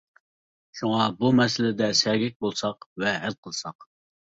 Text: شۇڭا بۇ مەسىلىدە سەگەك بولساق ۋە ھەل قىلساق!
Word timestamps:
شۇڭا 0.79 1.03
بۇ 1.19 1.31
مەسىلىدە 1.41 1.91
سەگەك 2.01 2.41
بولساق 2.47 2.91
ۋە 3.05 3.15
ھەل 3.27 3.39
قىلساق! 3.45 3.89